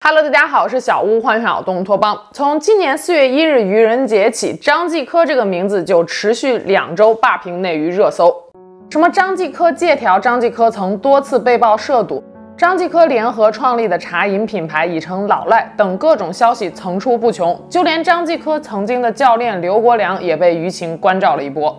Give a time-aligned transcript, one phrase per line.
[0.00, 2.16] Hello，大家好，我是小屋，欢迎来到东托邦。
[2.32, 8.32] 从今年四月一日愚人节起，张继科这个名字就持续两周霸屏内娱热搜。
[8.90, 12.22] 什么张继科借条，张继科曾多次被曝涉赌，
[12.56, 21.76] 张继科联合创立的茶饮品牌已成老赖等各种消息层出不穷，就连张继科曾经的教练刘国梁也被舆情关照了一波。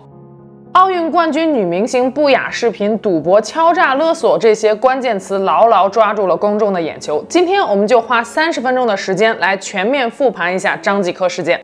[0.72, 7.24] 奥运冠军女明星不雅视频、赌博、敲诈勒索这些关键词牢牢抓住了公众的眼球。
[7.28, 11.60] 今天我们就花三十分钟的时间来全面复盘一下张继科事件。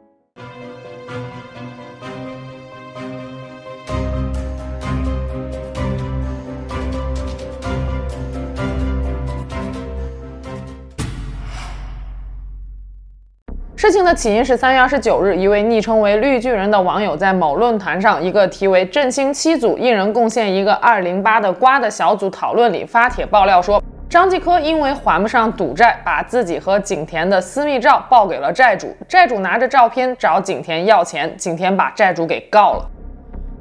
[13.87, 32.85] 事情的起因是三月二十九日，一位昵称为“绿巨人”的网友在某论坛上一个题为“振兴七组，一人贡献一个二零八的瓜”的小组讨论里发帖爆料说，张继科因为还不上赌债，把自己和景甜的私密照爆给了债主，债主拿着照片找景甜要钱，景甜把债主给告了。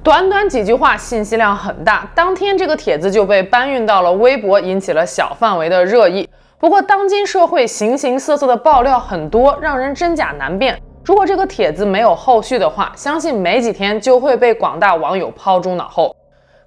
[0.01, 6.27] 短短几句话，信息量很大，当天这个帖子就被搬运到了微博，引起了小范围的热议。
[6.57, 10.81] 不过，当今社会形形色色的爆料很多，让人真假难辨。
[11.03, 16.15] 如果这个帖子没有后续的话，相信没几天就会被广大网友抛诸脑后。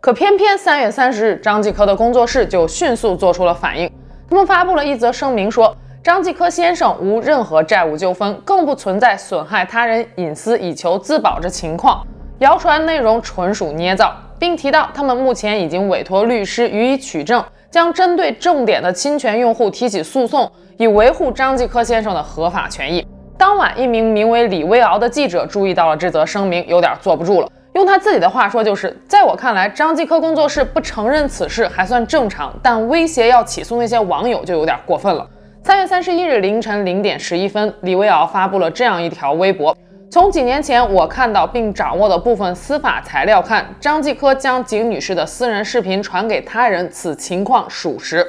[0.01, 3.91] 可偏偏三月三十日，张继科的工作室就迅速做出了反应，
[4.29, 12.07] 他们发布了一则声明说，张继科先生无任何债务纠纷，更不存在损害他人隐私以求自保之情况，
[12.39, 17.43] 谣传内容纯属捏造，并提到他们目前已经委托律师予以取证。
[17.71, 23.07] 将针对重点的侵权用户提起诉讼，以维护张继科先生的合法权益。
[23.37, 27.51] 当晚，一名名为李威敖的记者注意到了这则声明，有点坐不住了。
[27.75, 35.25] 用他自己的话说，就是在我看来，张继科工作室不承认此事还算正常，但威胁要起诉那些网友就有点过分了。
[35.63, 39.77] 三月三十一日凌晨零点十一分，李威敖发布了这样一条微博。
[40.11, 48.27] 从几年前我看到并掌握的部分司法材料看，张继科将景女士的私人视频传给他人，此情况属实。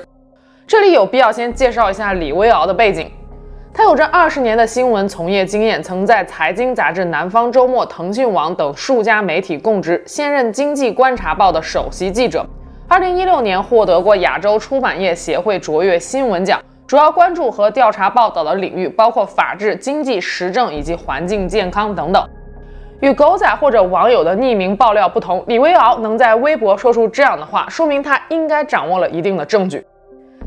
[0.67, 3.09] 这里有必要先介绍一下李维敖的背景，
[3.73, 12.45] 他有着二十年的新闻从业经验，曾在财经杂志《南方周末》、腾讯网等数家媒体供职，现任《经济观察报》的首席记者。
[12.89, 16.59] 二零一六年获得过亚洲出版业协会卓越新闻奖。
[16.89, 22.27] 主要关注和调查报道的领域包括法治、经济、时政以及环境健康等等。
[22.99, 29.85] 与狗仔或者网友的匿名爆料不同，李维敖能在微博说出这样的话，说明他应该掌握了一定的证据。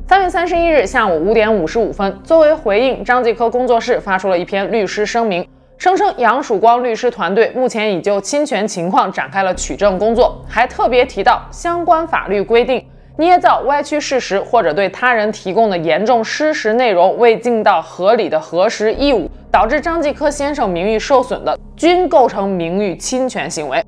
[0.09, 5.47] 三月三十一日下午五点五十五分，作为回应，张继科工作室发出了一篇律师声明，
[5.79, 12.85] 声称杨曙光律师团队目前已就侵权情况展开了取证工作，还特别提到相关法律规定。
[13.19, 23.85] 捏造、歪曲事实或者对他人提供的严重失实内容未尽到合理的核实义务，导致张继科先生名誉受损的，均构成名誉侵权行为。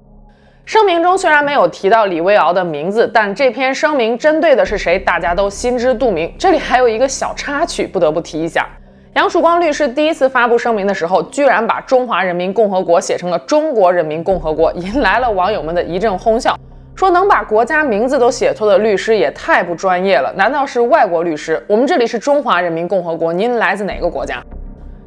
[0.66, 6.32] 声明中虽然没有提到李维敖的名字，但这篇声明针对的是谁，大家都心知肚明。
[6.38, 8.68] 这里还有一个小插曲，不得不提一下：
[9.14, 16.54] 杨曙光律师第一次发布声明的时候，居然把中华人民共和国写成了中国人民共和国，引来了网友们的一阵哄笑。
[16.96, 21.60] 说能把国家名字都写错的律师也太不专业了，难道是外国律师？
[21.66, 24.40] 我们这里是中华人民共和国，您来自哪个国家？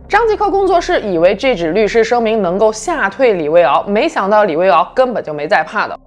[0.09, 5.97] 张继科工作室以为这纸律师声明能够吓退李维敖，没想到李维敖根本就没在怕的。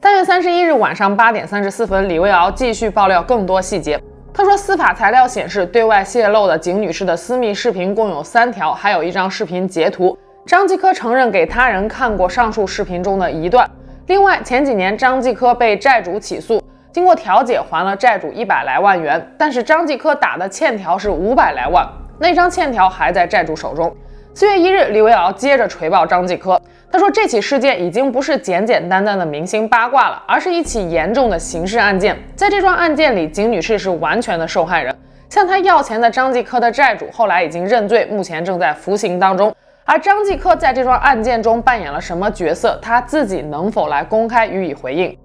[0.00, 4.00] 三月三十一日晚上八点三十四分，李维敖继续爆料更多细节。
[4.32, 10.16] 他说，司法材料显示，对外泄露的景女士的私密视频共有三条，还有一张视频截图。
[10.46, 13.68] 张继科承认给他人看过上述视频中的一段。
[14.06, 16.62] 另外，前几年张继科被债主起诉，
[16.92, 21.84] 经过调解还了债主一百来万元，但是张继科打的欠条是五百来万，
[22.20, 23.92] 那张欠条还在债主手中。
[24.32, 26.60] 四月一日，李维敖接着锤爆张继科，
[26.92, 32.16] 他说这起事件已经不是简简单单的明星八卦了，而是一起严重的刑事案件。
[32.36, 34.94] 在这桩案件里，景女士是完全的受害人，
[35.28, 39.52] 向他要钱的张继科的债主后来已经认罪，目前正在服刑当中。
[39.88, 42.76] 而张继科在这桩案件中扮演了什么角色？
[42.82, 45.16] 他自己能否来公开予以回应？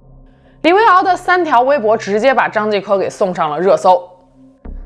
[0.61, 3.99] 李维敖的三条微博直接把张继科给送上了热搜。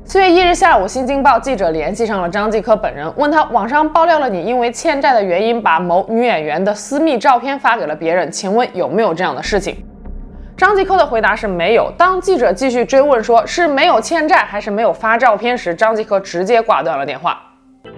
[0.02, 9.84] 四月一日下午，《新京报》记者联系上了张继科本人，问他网上爆料了你因为欠债的原因把某女演员的私密照片发给了别人，请问有没有这样的事情？
[10.56, 11.92] 张继科的回答是没有。
[11.98, 17.42] 当记者继续追问说是没有欠债还是没有发照片时，张继科直接挂断了电话。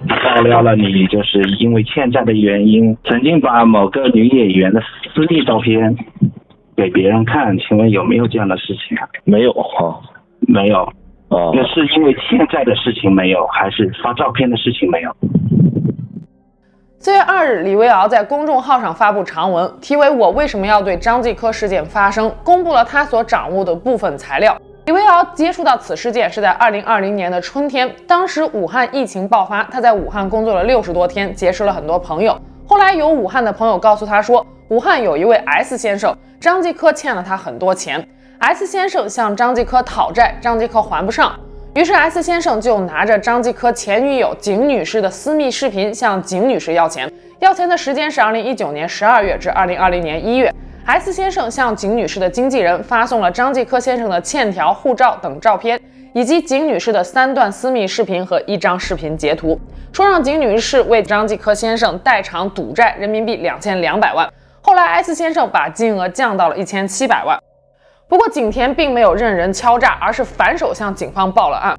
[0.07, 4.81] 爆料了你就是因为欠债的原因，曾经把某个女演员的
[5.13, 5.95] 私密照片
[6.75, 9.07] 给别人看，请问有没有这样的事情啊？
[9.25, 9.99] 没有哈，
[10.47, 10.91] 没有。
[11.29, 15.15] 哦，那是因为欠债的事情没有，还是发照片的事情没有？
[16.97, 24.59] 四月二日，李维敖在公众号上发布长文，题为“我为什么要对张继科事件发声”，公布了他所掌握的部分材料。
[24.89, 32.35] 李维敖接触到此事件是在二零二零年的春天，当时武汉疫情爆发，他在武汉工作了六十多天，结识了很多朋友。
[32.67, 38.03] 后来有武汉的朋友告诉他说，武汉有一位 S 先生，张继科欠了他很多钱
[38.39, 41.39] ，S 先生向张继科讨债，张继科还不上。
[41.75, 47.07] 于是 S 先生就拿着张继科前女友景女士的私密视频向景女士要钱，
[47.37, 50.51] 要钱的时间是二零一九年十二月至二零二零年一月。
[50.85, 55.79] S 先生向景女士的经纪人发送了张继科先生的欠条、护照等照片，
[56.13, 59.59] 以及景女士的三段私密视频和一张视频截图，
[59.93, 64.27] 说让景女士为张继科先生代偿赌债人民币两千两百万。
[64.61, 67.37] 后来 S 先生把金额降到了一千七百万。
[68.07, 71.77] 不过景甜并没有任人敲诈，而是反手向警方报了案。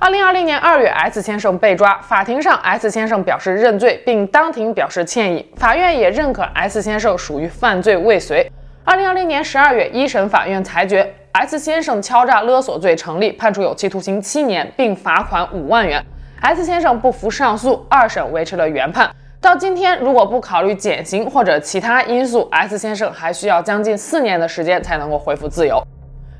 [0.00, 8.48] 二零二零年二月，S 先生被抓，法庭上 S 先生表示认罪，并当庭表示歉意，法院也认可 S 先生属于犯罪未遂。
[8.84, 16.00] 二零二零年十二月，一审法院裁决 S 先生敲诈勒索罪成立，判处有期徒刑七年，并罚款五万元。
[16.42, 19.10] S 先生不服上诉，二审维持了原判。
[19.40, 25.82] 到今天，如果不考虑减刑或者其他因素，S 先生还需要将近四年的时间才能够恢复自由。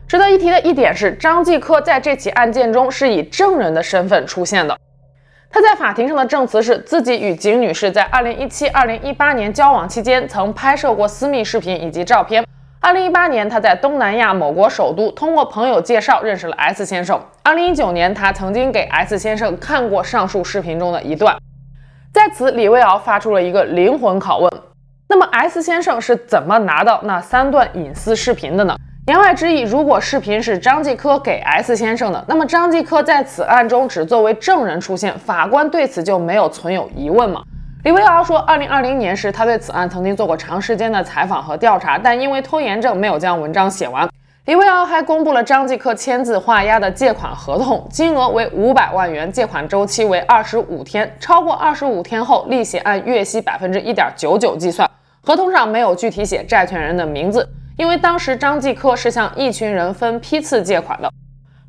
[0.09, 4.75] 值得一提的一点是，张继科在这起案件中是以证人的身份出现的。
[5.51, 12.43] 他在法庭上的证词是自己与景女士在2017、2018年交往期间曾拍摄过私密视频以及照片。
[12.81, 17.23] 2018年，他在东南亚某国首都通过朋友介绍认识了 S 先生。
[17.45, 21.37] 2019年，他曾经给 S 先生看过上述视频中的一段。
[22.15, 24.51] 在此，李卫敖发出了一个灵魂拷问：
[25.09, 28.75] 那么 S 先生是怎么拿到那三段隐私视频的呢？
[29.09, 37.43] 言外之意，如果视频是张继科给 S 先生的，那么张继科在此案中只作为证人出现，法官对此就没有存有疑问吗？
[37.85, 44.07] 李维敖说，二零二零年时，他对此案曾经做过长时间的采访和调查，但因为拖延症没有将文章写完。
[44.45, 54.87] 李维敖还公布了张继科签字画押的借款合同，金额为五百万元，借款周期为二十五天，超过二十五天后，利息按月息百分之一点九九计算。
[55.23, 61.09] 合同上没有具体写债权人的名字，因为当时张继科是向一群人分批次借款的。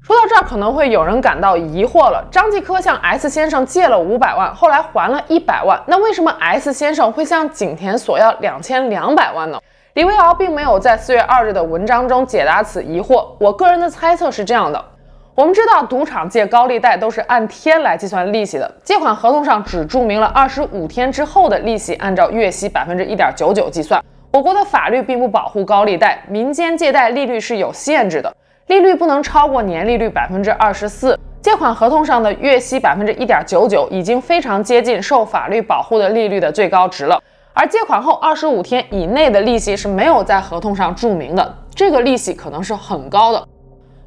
[0.01, 9.59] 说到这儿，可能会有人感到疑惑了：张继科向 S 先生借了五百万，后来还了一百万，那为什么 S 先生会向景甜索要两千两百万呢？
[9.93, 13.27] 李维敖并没有在四月二日的文章中解答此疑惑。
[13.39, 14.83] 我个人的猜测是这样的：
[15.35, 24.03] 我们知道赌场借高利贷都是按天来计算利息的，借款合同上只注明了二十五天之后的利息按照月息百分之一点九九计算。
[24.31, 28.31] 我国的法律并不保护高利贷，民间借贷利率是有限制的，
[28.67, 31.19] 利率不能超过年利率百分之二十四。
[31.41, 37.19] 借款合同上的月息百分之一点九九已经非常接近受法律保护的利率的最高值了。
[37.53, 43.43] 而借款后二十五天以内的利息是没有在合同上注明的，这个利息可能是很高的，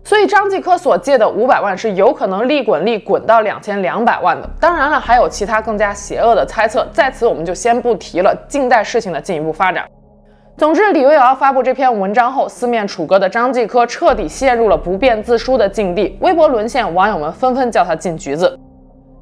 [0.05, 4.49] 所以张继科所借的五百万是有可能利滚利滚到两千两百万的。
[4.61, 9.85] 当然了，还有其他更加邪恶的猜测，在此我们就先不提了，静待事情的进一步发展。
[10.59, 18.59] 总之，李维敖发布这篇文章后，四面楚歌的张继科彻底陷入了不辩自输的境地，微博沦陷，网友们纷纷叫他进局子。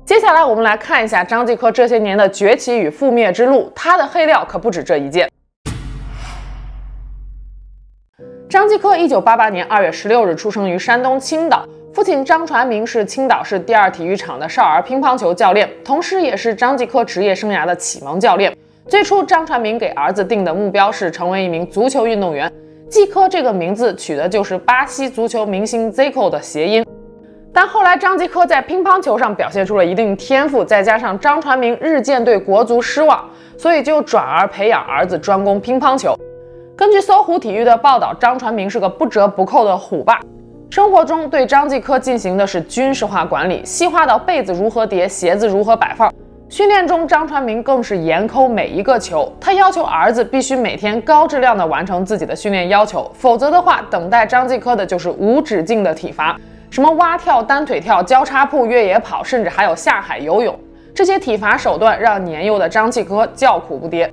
[0.05, 5.31] 接下来我们来看一下张继科这些年的崛起与覆灭之路，他的黑料可不止这一件。
[8.49, 11.65] 张继科一九八八年二月十六日出生于山东青岛，
[11.95, 18.53] 父亲张传明是青岛市第二体育场的少儿乒乓球教练，同时也是张继科职业生涯的启蒙教练。
[18.89, 22.51] 最初，张传明给儿子定的目标是成为一名足球运动员，
[22.89, 26.85] 继科这个名字取的就是巴西足球明星 Zico 的谐音。
[27.53, 36.15] 但后来张继科在乒乓球上表现出了一定天赋，再加上张传明日渐对国足失望，所以就转而培养儿子专攻乒乓球。
[36.77, 40.19] 根据搜狐体育的报道，张传明是个不折不扣的虎爸，
[40.71, 46.13] 生活中对张继科进行的是军事化管理，细化到被子如何叠、鞋子如何摆放。
[46.51, 56.37] 训练中，张传明更是严抠每一个球，他要求儿子必须每天高质量地完成自己的训练要求，否则的话，等待张继科的就是无止境的体罚。
[56.69, 60.59] 什么蛙跳、单腿跳、交叉步、越野跑，甚至还有下海游泳，
[60.93, 64.11] 这些体罚手段让年幼的张继科叫苦不迭。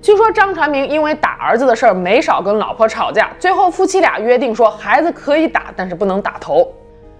[0.00, 6.72] 据说张传明因为打儿子的事儿没少跟老婆吵架，最后夫妻俩约定说孩子可以打，但是不能打头。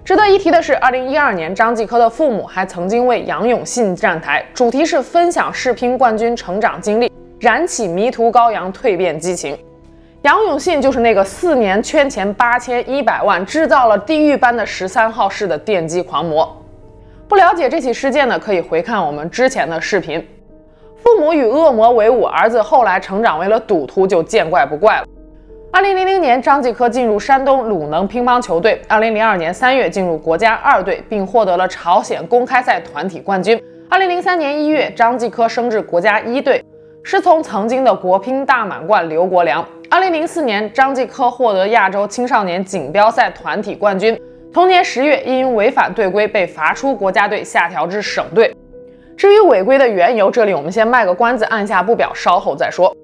[0.06, 7.10] 值得一提的是，二零一二年张继科的父母还曾经为杨永信站台，主题是分享世乒冠军成长经历，
[7.40, 9.58] 燃起迷途羔羊蜕变激情。
[10.22, 16.56] 杨永信就是那个四年圈钱八千一百万，制造了地狱般的十三号室的电击狂魔。
[17.26, 20.24] 不了解这起事件的，可以回看我们之前的视频。
[21.02, 25.06] 父母与恶魔为伍，儿子后来成长为了赌徒，就见怪不怪了。
[25.76, 28.80] 二零零零年，张继科进入山东鲁能乒乓球队。
[28.88, 33.62] 二零零二年三月，进入国家二队，并获得了朝鲜公开赛团体冠军。
[33.90, 36.64] 二零零三年一月，张继科升至国家一队，
[37.02, 39.62] 师从曾经的国乒大满贯刘国梁。
[39.90, 44.18] 二零零四年，张继科获得亚洲青少年锦标赛团体冠军。
[44.54, 48.50] 同年十月，因违反队规被罚出国家队，下调至省队。
[49.14, 52.96] 至于违规的缘由，这里我们先卖个关子，按下不表，稍后再说。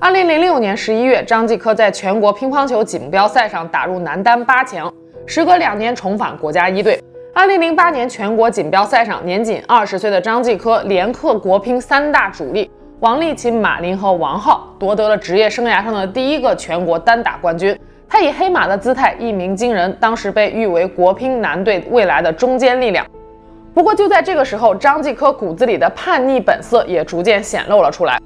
[0.00, 4.92] 二零零六年十一月，张继科在全国乒乓球锦标赛上打入男单八强，
[5.26, 7.02] 时隔两年重返国家一队。
[7.34, 17.76] 二零零八年全国锦标赛上，年仅二十岁的张继科连克国乒三大主力王励勤、马琳和王皓，夺得了职业生涯上的第一个全国单打冠军。
[18.08, 23.04] 他以黑马的姿态一鸣惊人，当时被誉为国乒男队未来的中坚力量。
[23.74, 28.16] 不过就在这个时候，张继科骨子里的叛逆本色也逐渐显露了出来。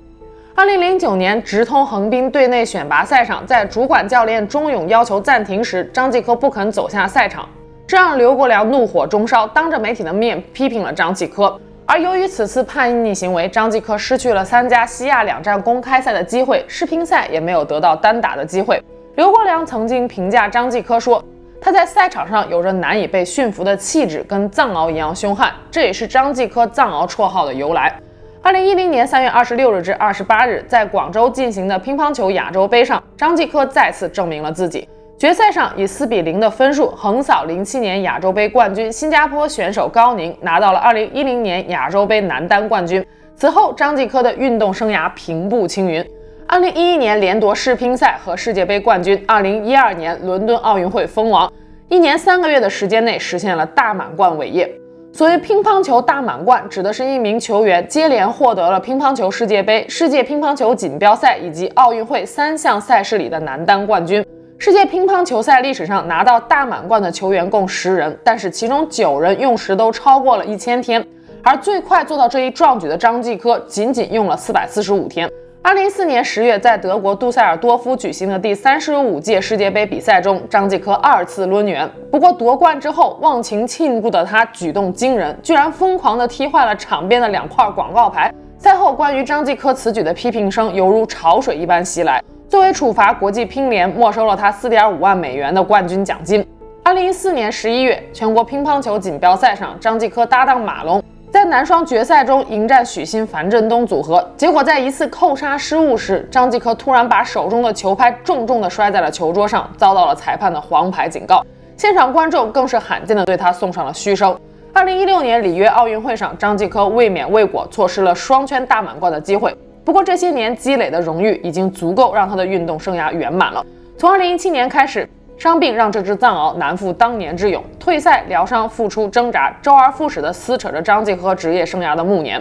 [0.54, 7.48] 二零零九年直通横滨队内选拔赛上，在主管教练钟勇要求暂停时，张继科不肯走下赛场，
[7.86, 11.58] 这让刘国梁怒火中烧，当着媒体的面批评了张继科。
[11.86, 18.80] 而由于此次叛逆行为，张继科失去了参加西亚两站公开赛的机会，世乒赛也没有得到单打的机会。
[19.16, 21.24] 刘国梁曾经评价张继科说
[21.62, 27.98] ：“他在赛场上有着难以被驯服的气质，跟藏獒一样凶悍，这也是张继科藏獒绰号的由来。”
[28.44, 34.88] 二零一零年三月二十六日至二十八日，在广州进行的乒乓球亚洲杯上，张继科再次证明了自己。
[35.16, 43.04] 决赛上以四比零的分数横扫零七年亚洲杯冠军新加坡选手高宁，拿到了二零一零年亚洲杯男单冠军。
[43.36, 46.04] 此后，张继科的运动生涯平步青云。
[46.48, 51.50] 二零一一年连夺世乒赛和世界杯冠军，二零一二年伦敦奥运会封王，
[51.88, 54.68] 一年三个月的时间内实现了大满贯伟业。
[55.14, 64.24] 所谓乒乓球大满贯，指的是一名球员接连获得了乒乓球世界杯、世界乒乓球锦标赛以及奥运会三项赛事里的男单冠军。
[64.56, 71.06] 世界乒乓球赛历史上拿到大满贯的球员共十人，但是其中九人用时都超过了一千天，
[71.42, 75.30] 而最快做到这一壮举的张继科，仅仅用了四百四十五天。
[75.64, 81.88] 二零一四年十月，在德国杜塞尔多夫举行的第三十五届世界杯比赛中，张继科二次抡圆。
[82.10, 88.34] 不过夺冠之后，忘情庆祝的他举动惊人，居然疯狂地踢坏了场边的两块广告牌。
[88.58, 92.20] 赛后，关于张继科此举的批评声犹如潮水一般袭来。
[92.48, 96.44] 作为处罚，国际乒联没收了他四点五万美元的冠军奖金。
[96.82, 101.00] 二零一四年十一月，全国乒乓球锦标赛上，张继科搭档马龙。
[101.32, 111.42] 在男双决赛中迎战许昕樊振东组合，结果在一次扣杀失误时，张继科突然把手中的球拍重重地摔在了球桌上，遭到了裁判的黄牌警告。
[111.74, 114.38] 现场观众更是罕见地对他送上了嘘声。
[114.74, 119.56] 二零一六年里约奥运会上，张继科卫冕未果，错失了双圈大满贯的机会。
[119.86, 123.64] 不过这些年积累的荣誉已经足够让他的运动生涯圆满了。
[123.96, 125.08] 从二零一七年开始。
[125.42, 132.40] 伤病让这只藏獒难复当年之勇，退赛疗伤，复出挣扎，周而复始地撕扯着张继科职业生涯的暮年。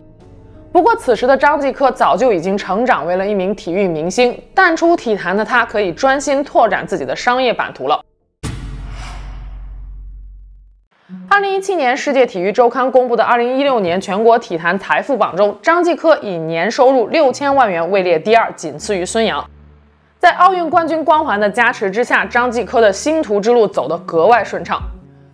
[0.72, 8.00] 不过，此时的张继科早就已经成长为了一名体育明星，淡出体坛的他可以专心拓展自己的商业版图了。
[11.28, 19.44] 二零一七年，世界体育周刊公布的二零一六年全国体坛财富榜中，张继科以年收入六千万元位列第二，仅次于孙杨。
[20.22, 24.80] 在奥运冠军光环的加持之下，张继科的星途之路走得格外顺畅。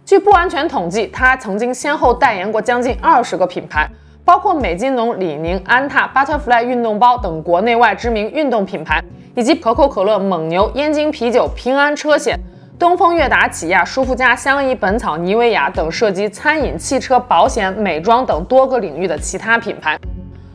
[0.05, 3.85] 据不完全统计，他曾经先后代言过将近二十个品牌，
[4.23, 9.03] 包括美津浓、李宁、安踏、Butterfly 运动包等国内外知名运动品牌，
[9.35, 12.39] 以及可口可乐、蒙牛、燕京啤酒、平安车险、
[12.79, 19.99] 东风悦达起亚、舒肤佳、相宜、本草、妮维雅等涉及餐饮、汽车、保险、美妆等多个领域的其他品牌。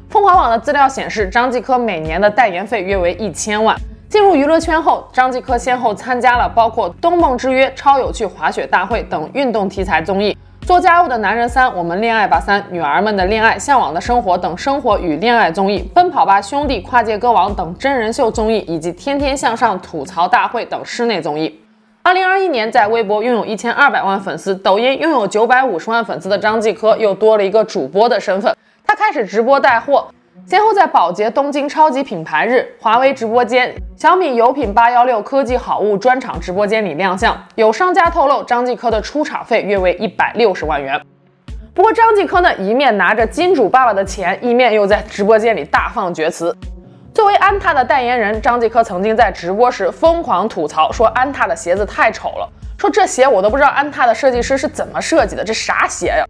[0.08, 3.76] 凤凰网的资料显示，张继科每年的代言费约为一千万。
[4.12, 21.58] 进入娱乐圈后，张继科先后参加了包括《东梦之约》《超有趣滑雪大会》等运动题材综艺，《做家务的男人三》《我们恋爱吧三》《女儿们的恋爱》《向往的生活》等生活与恋爱综艺，《奔跑吧兄弟》《跨界歌王》等真人秀综艺，以及《天天向上》《吐槽大会》等室内综艺。
[22.02, 28.54] 二零二一年，在微博拥有一千二百万粉丝，抖音拥有九百五十万粉丝的张继科又多了一个主播的身份，
[28.86, 30.08] 他开始直播带货。
[30.44, 37.40] 先后在宝洁东京超级品牌日、华为直播间、小米有品八幺六科技好物专场直播间里亮相。
[37.54, 41.00] 有商家透露，张继科的出场费约为一百六十万元。
[41.72, 46.54] 不过，张继科呢，一面拿着金主爸爸的钱，一面又在直播间里大放厥词。
[47.14, 56.24] 作为安踏的代言人，张继科曾经在直播时疯狂吐槽，说安踏的鞋子太丑了，说这鞋我都不知道安踏的设计师是怎么设计的，这啥鞋呀？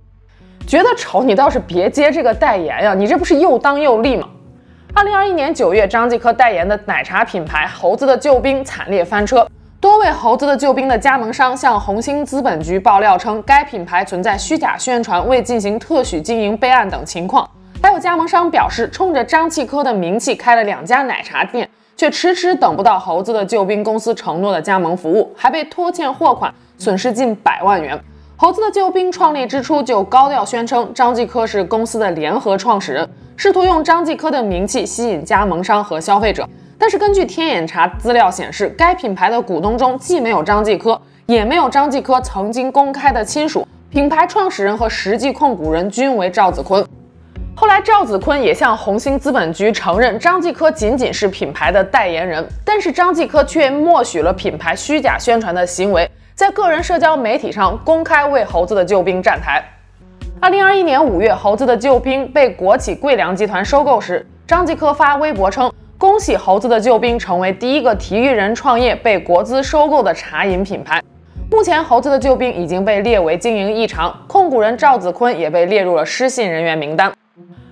[0.67, 4.29] 觉得丑你倒是别接这个代言呀，你这不是又当又立吗？
[4.95, 9.47] 二零二一年九月，张继科代言的奶茶品牌猴子的救兵惨烈翻车，
[9.81, 17.49] 多位猴子的救兵的加盟商向红星资本局爆料称，该品牌存在虚假宣传、未进行特许经营备案等情况。
[17.83, 27.99] 还有加盟商表示，冲着张继科的名气开了两家奶茶店，却迟迟等不到猴子的救兵公司承诺的加盟服务，还被拖欠货款，损失近百万元。
[28.43, 36.45] 猴子的救兵创立之初就高调宣称张继科是公司的联合创始人，试图用张继科的名气吸引加盟商和消费者。
[36.77, 46.85] 但是根据天眼查资料显示，该品牌的股东中既没有张继科，也没有张继科曾经公开的亲属，品牌创始人和实际控股人均为赵子坤。
[47.55, 59.63] 后来，赵子坤也向红星资本局承认，张继科仅仅是品牌的代言人，但是张继科却默许了品牌虚假宣传的行为，在个人社交媒体上公开为猴子的救兵站台。
[60.41, 71.03] 二零二一年五月，猴子的救兵被国企贵粮集团收购时，张继科发微博称：“恭喜猴子的救兵成为第一个体育人创业被国资收购的茶饮品牌。”
[71.51, 77.13] 目前，猴子的救兵已经被列为经营异常，控股人赵子坤也被列入了失信人员名单。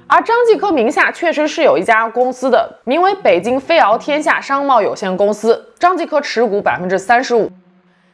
[0.07, 7.51] 而张继科名下确实是有一家公司的，名为北京飞翱天下商贸有限公司，张继科持股百分之三十五。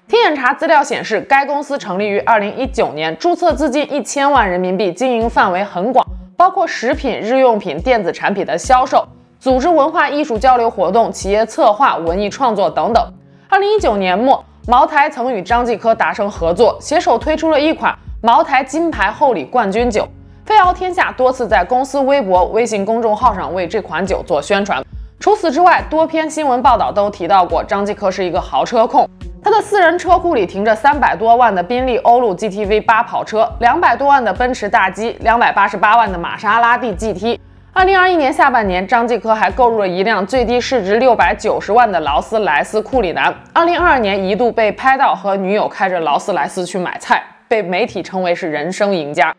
[0.09, 9.05] 天眼查资料显示，该公司成立于二零一九年，注册资金一千万人民币，经营范围很广，包括食品、日用品、电子产品的销售，
[9.41, 13.05] 组织文化艺术交流活动、企业策划、文艺创作等等。
[13.49, 20.07] 二零一九年末，茅台曾与张继科达成合作，携手推出了一款茅台金牌厚礼冠军酒。
[20.45, 24.81] 飞翱天下多次在公司微博、微信公众号上为这款酒做宣传。
[25.19, 29.05] 除此之外，多篇新闻报道都提到过张继科是一个豪车控。
[29.47, 37.39] 他的私人车库里停着三百多万的宾利欧陆 GTV 八跑车，两百多万的奔驰大 G，两百八十八万的玛莎拉蒂 GT。
[37.73, 43.33] 二零二一年下半年，张继科还购入了一辆最低市值六百九十万的劳斯莱斯库里南。
[43.53, 49.33] 二零二二年一度被拍到和女友开着劳斯莱斯去买菜，被媒体称为是人生赢家。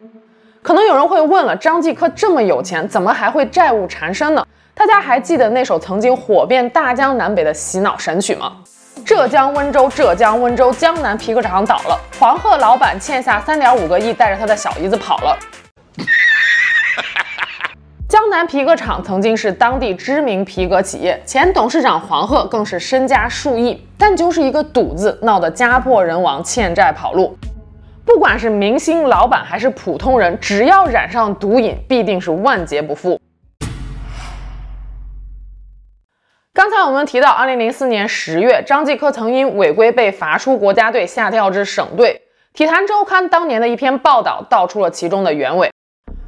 [0.62, 4.48] 可能有人会问了，张继科这么有钱，怎么还会债务缠身呢？
[4.74, 8.54] 大家还记得那首曾经火遍大江南北的洗脑神曲吗？
[9.08, 15.40] 浙江温州，浙江温州，江南皮革厂倒了，黄鹤老板欠下三点五个亿，带着他的小姨子跑了。
[18.10, 27.38] 江南皮革厂曾经是当地知名皮革企业，前董事长黄鹤更是身家数亿，但就是一个赌字，闹得家破人亡，欠债跑路。
[28.04, 33.18] 不管是明星、老板还是普通人，只要染上毒瘾，必定是万劫不复。
[36.58, 42.20] 刚才我们提到，二零零四年十月，张继科曾因违规被罚出国家队，下调至省队。
[42.52, 45.70] 体坛周刊当年的一篇报道道出了其中的原委。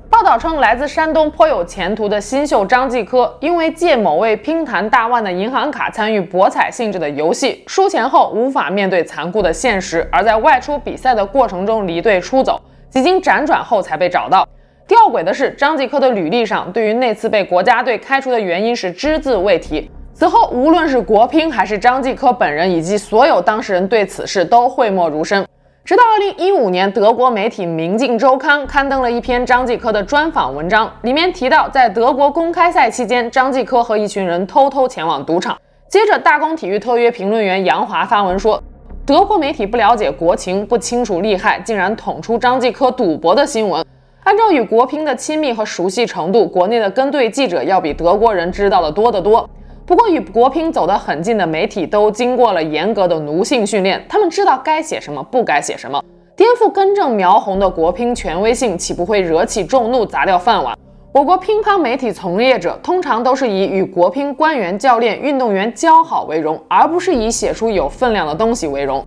[0.08, 12.62] 报道称，来自山东颇有前途的新秀张继科，因为借某位乒坛大腕的银行卡参与博彩性质的游戏，输钱后无法面对残酷的现实，而在外出比赛的过程中离队出走，
[12.92, 14.48] 几经辗转后才被找到。
[14.88, 19.90] 吊诡的是，张继科的履历上对于那次被国家队开除的原因是只字未提。
[20.20, 25.48] 此后，无论是国乒还是张继科本人以及所有当事人对此事都讳莫如深。
[25.86, 35.58] 直到二零一五年，德国媒体《明镜周刊》刊登了一篇张继科的专访文章，里面提到，在德国公开赛期间，张继科和一群人偷偷前往赌场。
[35.88, 38.62] 接着，大公体育特约评论员杨华发文说，
[39.06, 43.86] 德国媒体不了解国情，不清楚利害，竟然捅出张继科赌博的新闻。
[44.26, 49.50] 按照与国乒的亲密和熟悉程度，国内的跟队记者要比德国人知道的多得多。
[49.90, 56.00] 不过，与国乒走得很近的媒体都经过了严格的奴性训练，他们知道该写什么，不该写什么。
[56.36, 60.78] 颠覆根正苗红的国乒权威性，岂不会惹起众怒，砸掉饭碗？
[61.12, 69.04] 我国乒乓媒体从业者通常都是以与国乒官员、教练、运动员交好为荣，而不是以写出有分量的东西为荣。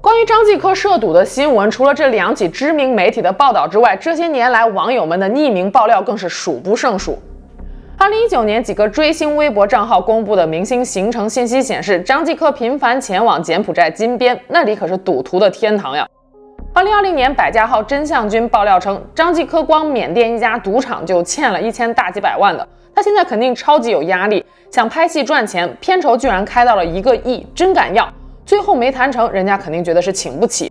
[0.00, 7.18] 关于张继科涉赌的新闻，除了这两起知名媒体的报道之外，这些年来网友们的匿名爆料更是数不胜数。
[8.00, 16.06] 二零一九年，几个追星微博账号公布的明星行程信息显示，张继科频繁前往柬埔寨金边，那里可是赌徒的天堂呀。
[16.72, 28.08] 二零二零年，百家号真相君爆料称，张继科光缅甸一家赌场就欠了一千大几百万的，他现在肯定超级有压力，想拍戏赚钱，片酬居然开到了一个亿，真敢要！
[28.46, 30.70] 最后没谈成，人家肯定觉得是请不起。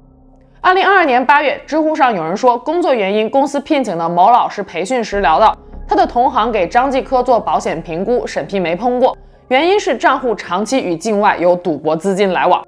[0.61, 5.53] 二零二二年八月，知乎上有人说，工作原因，公司聘请的某老师培训时聊到。
[5.87, 12.61] 他的同行给张继科做保险评估，审批没通过，原因是账户长期与境外有赌博资金来往。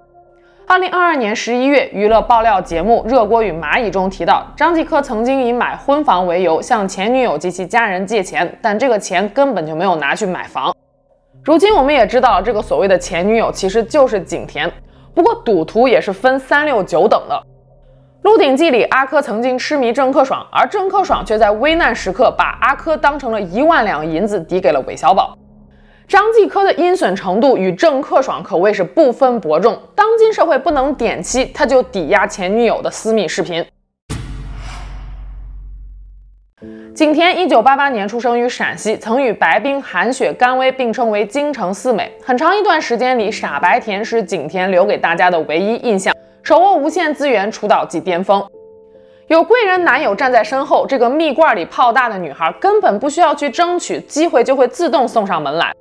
[0.65, 10.73] 二零二二年十一月，娱乐爆料节目《热锅与蚂蚁》中提到，张继科曾经以买婚房为由向前女友及其家人借钱，但这个钱根本就没有拿去买房。
[11.43, 14.71] 如今我们也知道，这个所谓的前女友其实就是景甜。
[15.13, 17.36] 不过赌徒也是分三六九等的。
[18.21, 25.38] 《鹿鼎记》里，阿珂曾经痴迷郑克爽，而郑克爽却在危难时刻把阿珂当成了一万两银子抵给了韦小宝。
[26.05, 29.79] 张继科的阴损程度与郑克爽可谓是不分伯仲。
[29.95, 33.65] 当今社会不能点妻，他就抵押前女友的私密视频。
[36.93, 42.12] 景甜一九八八年出生于陕西，曾与白冰、韩雪、甘薇并称为京城四美。
[42.21, 46.13] 很长一段时间里，傻白甜是景甜留给大家的唯一印象。
[46.41, 48.43] 手握无限资源，出道即巅峰，
[49.28, 55.73] 有贵人男友站在身后，这个蜜罐里泡大的女孩根本不需要去争取，机会就会自动送上门来。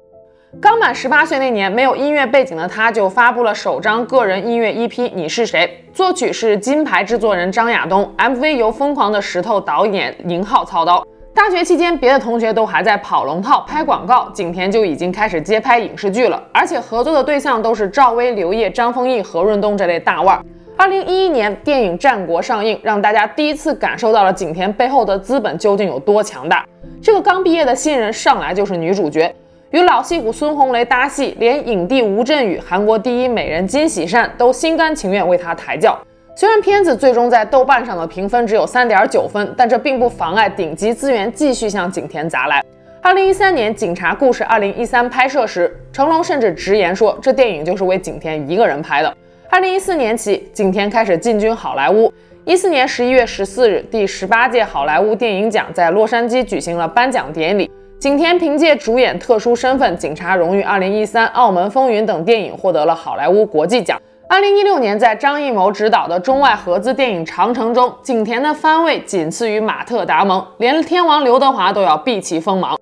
[0.60, 11.06] 刚满十八岁那年，没有音乐背景的她就发布了首张个人音乐 EP《你是谁》，作曲是金牌制作人张亚东，MV 由疯狂的石头导演宁浩操刀。
[11.38, 20.44] 大学期间，别的同学都还在跑龙套、拍广告，景甜就已经开始接拍影视剧了，而且合作的对象都是赵薇、刘烨、张丰毅、何润东这类大腕儿。
[20.76, 26.66] 二零一一年，电影《战国》上映，让大家第一次感受到了景甜背后的资本究竟有多强大。
[27.00, 29.32] 这个刚毕业的新人上来就是女主角，
[29.70, 35.96] 与老戏骨孙红雷搭戏，连影帝吴镇宇、韩国第一美人金喜善都心甘情愿为她抬轿。
[36.38, 42.62] 虽然片子最终在豆瓣上的评分只有三点九分，但这并不妨碍顶级资源继续向景甜砸来。
[43.02, 49.12] 二零一三年《警察故事》二零一三拍摄时，成龙甚至直言说，这电影就是为景甜一个人拍的。
[49.50, 52.12] 二零一四年起，景甜开始进军好莱坞。
[52.44, 64.00] 一四年十一月十四日，第十八届好莱坞电影奖在洛杉矶举行了颁奖典礼，景甜凭借主演特殊身份、警察荣誉、二零一三澳门风云等电影获得了好莱坞国际奖。
[64.30, 72.76] 二零一六年，在张艺谋执导的中外合资电影《长城》中，景甜的番位仅次于马特·达蒙，连天王刘德华都要避其锋芒。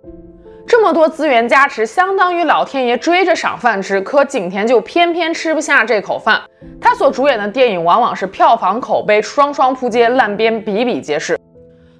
[0.66, 6.42] 这么多资源加持，相当于老天爷追着赏饭吃，可景甜就偏偏吃不下这口饭。
[6.80, 11.38] 她所主演的电影往往是票房口碑双双扑街，烂片比比皆是。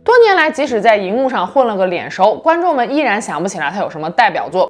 [0.03, 4.69] 多年来，即使在荧幕上混了个脸熟，观众们依然想不起来她有什么代表作。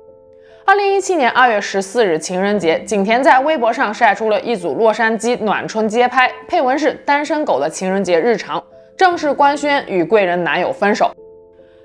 [0.67, 8.61] 二零一七年二月十四日情人节，景甜在微博上晒出了一组洛杉矶暖春街拍，配文是“单身狗的情人节日常”，
[8.99, 11.13] 正式官宣与贵人男友分手。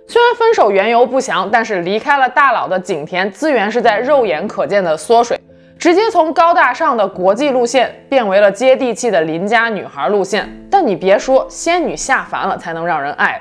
[0.07, 5.39] 虽然分手缘由不详，但是离开了大佬的景甜资源是在肉眼可见的缩水，
[5.77, 10.49] 直接从高大上的国际路线变为了接地气的邻家女孩路线。
[10.71, 13.39] 但你别说，仙女下凡了才能让人爱。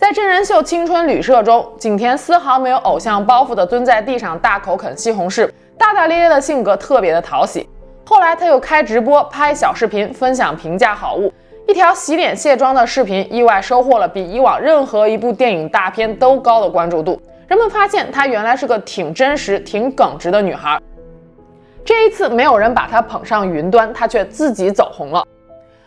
[0.00, 7.68] 在真人秀《青春旅社》中，景甜丝毫没有偶像包袱的蹲在地上大口啃西红柿，大大咧咧的性格特别的讨喜。
[8.06, 11.30] 后来他又开直播拍小视频，分享平价好物，
[11.68, 17.20] 一条洗脸卸妆的视频意外收获了比以往任何一部电影大片都高的关注度。
[17.46, 20.80] 人们发现她原来是个挺真实、挺耿直的女孩。
[21.84, 25.22] 这一次没有人把她捧上云端，她却自己走红了。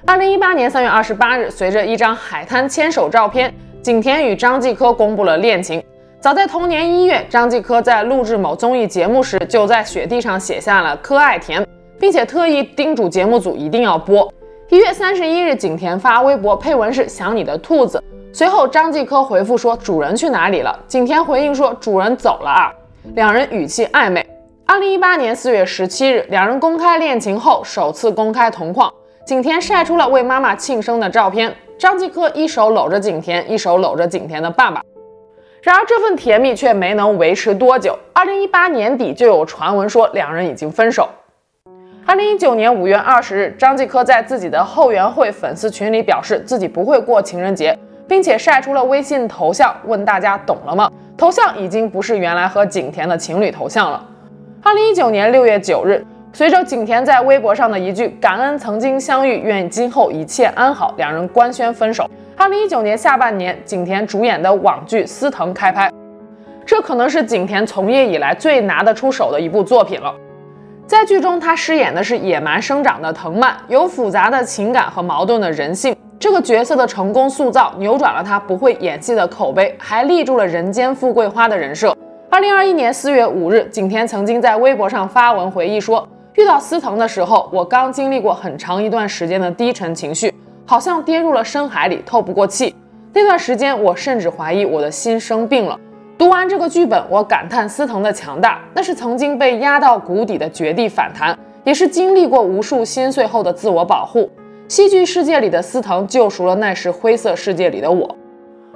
[0.05, 3.51] 二零一八年三月二十八日，随着一张海滩牵手照片。
[3.83, 5.83] 景甜与张继科公布了恋情。
[6.21, 11.67] 早在同年一月，张继科在录制某综艺节目时，就在雪地上写下了“柯爱甜”，
[11.99, 14.33] 并且特意叮嘱节目组一定要播。
[14.69, 22.71] 一月三十一日，景甜发微博配文是“想你的兔子”，随后张继科回复说“主人去哪里了”，景甜回应说“主人走了啊”，
[23.15, 24.25] 两人语气暧昧。
[24.65, 28.89] 二零一八年四月十七日，两人公开恋情后，首次公开同框，
[29.25, 31.53] 景甜晒出了为妈妈庆生的照片。
[31.83, 34.81] 张继科一手搂着景甜，一手搂着景甜的爸爸。
[35.61, 37.99] 然而这份甜蜜却没能维持多久。
[38.13, 41.09] 二零一八年底就有传闻说两人已经分手。
[42.05, 50.89] 二零一九年五月二十日，张继科在自己的后援会粉丝群里表示自己不会过情人节，并且晒出了微信头像，问大家懂了吗？
[51.17, 54.01] 头像已经不是原来和景甜的情侣头像了。
[54.61, 56.01] 二零一九年六月九日。
[56.35, 62.09] 随着景甜在微博上的一句“感恩曾经相遇，愿今后一切安好”，两人官宣分手。
[62.35, 65.91] 二零一九年下半年，景甜主演的网剧《司藤》开拍，
[66.65, 70.11] 这可能是景甜从业以来最拿得出手的一部作品了。
[70.87, 75.95] 在剧中，她饰演的是野蛮生长的藤蔓，有复杂的情感和矛盾的人性。
[76.17, 81.95] 这个角色的成功塑造，扭转了她不会演戏的口碑，还立住了人间富贵花的人设。
[82.31, 86.07] 二零二一年四月五日，景甜曾经在微博上发文回忆说。
[86.35, 90.33] 遇到司藤的时候，我刚经历过很长一段时间的低沉情绪，
[90.65, 92.73] 好像跌入了深海里透不过气。
[93.13, 95.79] 那段时间，我甚至怀疑我的心生病了。
[96.17, 104.27] 读完这个剧本，我感叹司藤的强大，那是曾经被压到谷底的绝地反弹，也是经历过无数心碎后的自我保护。
[104.67, 108.17] 戏剧世界里的司藤救赎了那时灰色世界里的我。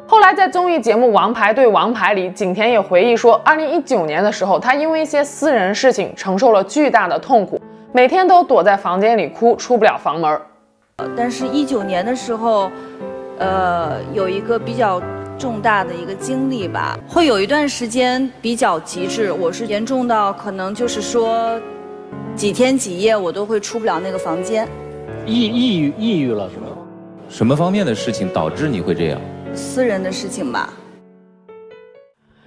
[0.09, 7.59] 后来在综艺节目《王牌对王牌》里，景甜也回忆说，二零一九年的时候，她因为一些私人事情承受了巨大的痛苦，
[7.91, 10.39] 每天都躲在房间里哭，出不了房门。
[11.15, 12.71] 但是，一九年的时候，
[13.37, 15.01] 呃，有一个比较
[15.37, 21.59] 重大的一个经历吧，会有一段时间比较极致，我是严重到可能就是说，
[22.33, 24.65] 几天几夜我都会出不了那个房间。
[25.25, 26.67] 抑抑郁抑郁了是吗？
[27.27, 29.19] 什么方面的事情导致你会这样？
[29.57, 30.71] 私人的事情吧。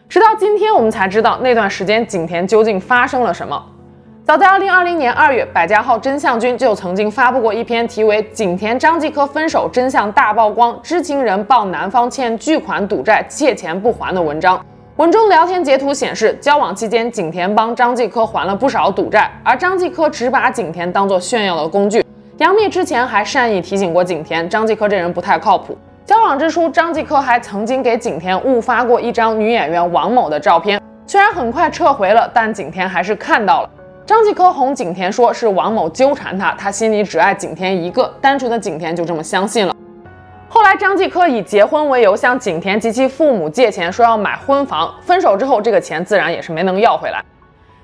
[0.09, 3.63] 直到今天，我们才知道那段时间景甜究竟发生了什么。
[4.25, 14.65] 早在2020年2月，百家号真相君就曾经发布过一篇题为《景甜张继科分手真相大曝光，知情人曝男方欠巨款赌债，借钱不还》的文章。
[14.97, 22.05] 文中聊天截图显示，交往期间景甜帮张继科还了不少赌债，而张继科只把景甜当作炫耀的工具。
[22.39, 25.77] 杨幂之前还善意提醒过景甜，张继科这人不太靠谱。
[26.11, 33.71] 交往之初，张继科还曾经给景甜误发过一张女演员王某的照片，虽然很快撤回了，但景甜还是看到了。
[34.05, 39.73] 张继科哄景甜说是王某纠缠他，他心里只爱景甜一个，单纯的景甜就这么相信了。
[40.49, 44.93] 后来张继科以结婚为由向景甜及其父母借钱，说要买婚房。
[45.03, 47.23] 分手之后，这个钱自然也是没能要回来。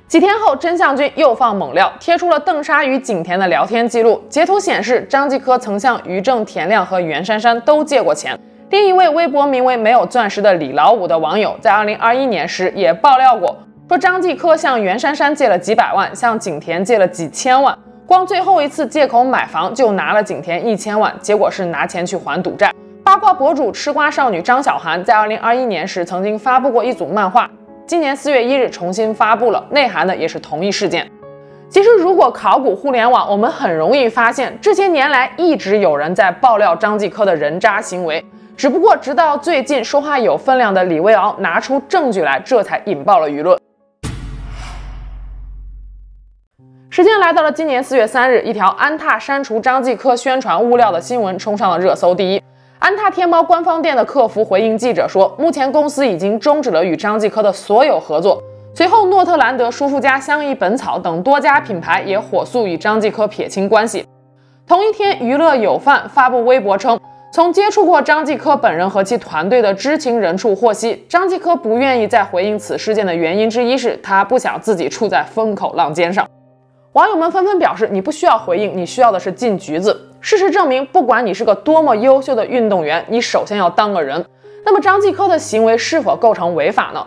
[0.08, 4.22] 几天后，真相君又放猛料，贴出了邓莎与景甜的聊天记录。
[4.28, 8.38] 截图显示，张继科曾向于正、田亮和袁姗姗都借过钱。
[8.70, 13.56] 另一位微博名为“没有钻石的李老五”的网友，在二零二一年时也爆料过，
[13.88, 17.76] 说张继科向袁姗姗借了几百万，向景甜借了几千万。
[18.06, 22.72] 光最后一次借口买房就拿了景甜一千万，结果是拿钱去还赌债。
[23.02, 27.50] 八卦博主吃瓜少女张小涵在二零二一年时曾经发布过一组漫画。
[27.86, 31.08] 今年四月一日重新发布了，内涵的也是同一事件。
[31.68, 38.24] 其实，如果考古互联网，我们很容易发现，这些年来一直有人在爆料张继科的人渣行为，
[38.56, 43.56] 只不过直到最近说话有分量的李卫敖拿出证据来，这才引爆了舆论。
[46.90, 52.42] 时间来到了今年四月三日，一条安踏删除张继科宣传物料的新闻冲上了热搜第一。
[52.78, 58.42] 安踏天猫官方店的客服回应记者说，目前公司已经终止了与张继科的所有合作。
[58.74, 64.06] 随后，诺特兰德、舒肤佳、相宜本草等多家品牌也火速与张继科撇清关系。
[64.66, 67.00] 同一天，娱乐有范发布微博称，
[67.32, 76.28] 从接触过张继科本人和其团队的知情人处获悉，张继科不愿意再回应此事件的原因之一是他不想自己处在风口浪尖上。
[76.96, 79.94] 网友们纷纷表示，你不需要回应，你需要的是进局子。
[80.18, 84.24] 事实证明，不管你是个多么优秀的运动员，你首先要当个人。
[84.64, 87.06] 那么张继科的行为是否构成违法呢？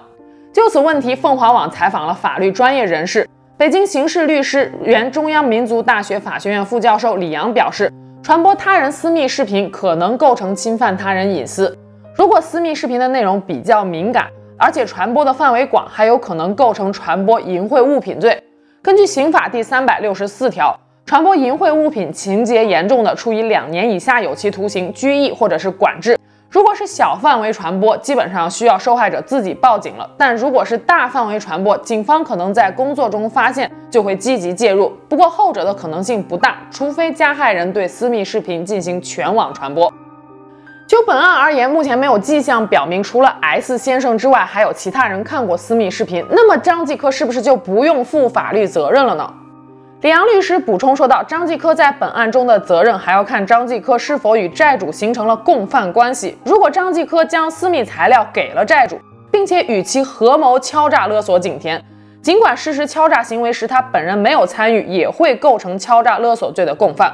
[0.54, 11.75] 就此问题，凤凰网采访了法律专业人士，北京刑事律师、原中央民族大学法学院副教授李阳表示，传播他人私密视频可能构成侵犯他人隐私。
[12.13, 18.39] 如果私密视频的内容比较敏感，而且传播的范围广，还有可能构成传播淫秽物品罪。
[18.82, 20.78] 根据刑法第三百六十四条。
[21.06, 26.18] 传播淫秽物品情节严重的，处以两年以下有期徒刑、拘役或者是管制。
[26.50, 30.10] 如果是小范围传播，基本上需要受害者自己报警了。
[30.18, 34.94] 但如果是大范围传播，警方可能在工作中发现，就会积极介入。
[35.10, 39.92] 不过后者的可能性不大，除非加害人对私密视频进行全网传播。
[40.89, 46.25] 就本案而言，目前没有迹象表明除了 S 先生之外，还有其他人看过私密视频。
[46.32, 49.32] 那么张继科是不是就不用负法律责任了呢？
[50.02, 56.36] 李阳律师补充说道：“张继科在本案中的责任还要看张继科是否与债主形成了共犯关系。
[56.43, 58.99] 如果张继科将私密材料给了债主，
[59.30, 61.80] 并且与其合谋敲诈勒索景田，
[62.19, 67.13] 尽管事实敲诈行为时他本人没有参与，也会构成敲诈勒索罪的共犯。”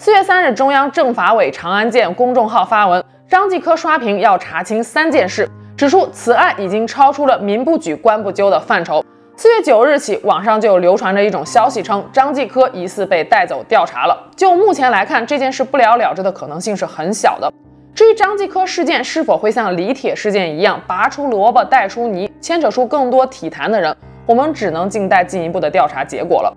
[0.00, 9.04] 四月三日，中央政法委长安县公众号发文，张继科刷屏要查清三件事，指出此案已经超出了民不举、官不究的范畴。
[9.36, 14.16] 四月九日起，网上就流传着一种消息，称张继科疑似被带走调查了。
[14.36, 17.52] 就目前来看，这件事不了了之的可能性是很小的。
[17.92, 23.94] 至于张继科事件是否会像李铁事件一样拔出萝卜带出泥，牵扯出更多体坛的人，
[24.26, 26.56] 我们只能静待进一步的调查结果了。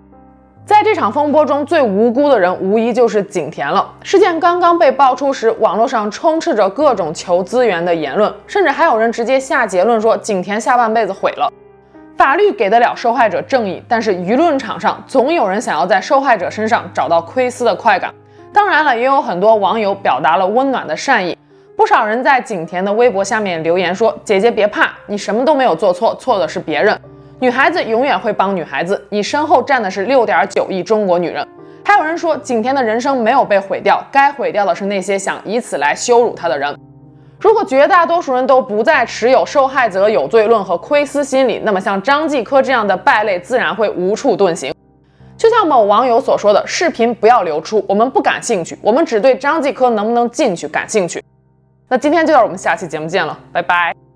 [0.64, 3.92] 在这场风波中最无辜的人，无疑就是景甜了。
[4.02, 11.52] 事件刚刚被爆出时，网络上充斥着各种求资源的言论，甚至还有人直接下结论说景甜下半辈子毁了。
[12.16, 18.14] 法律给得了受害者正义，但是舆论场上总有人想要在受害者身上找到窥私的快感。
[18.52, 21.36] 当然了，也有很多网友表达了温暖的善意。
[21.76, 26.96] 不少人在景甜的微博下面留言说：“姐姐别怕，你什么都没有做错，错的是别人。
[27.42, 31.44] 女孩子永远会帮女孩子，你身后站的是六点九亿中国女人。”
[31.84, 36.72] 还有人说景甜的人生没有被毁掉，该毁掉的是那些想以此来羞辱她的人。
[37.40, 44.72] 如果绝大多数人都不再持有受害者有罪论和窥私心理，那么像张继科这样的败类自然会无处遁形。
[45.36, 51.20] 就像某网友所说的：“视频不要流出，我们不感兴趣，我们只对张继科能不能进去感兴趣。”
[51.90, 54.11] 那今天就到，我们下期节目见了，拜拜。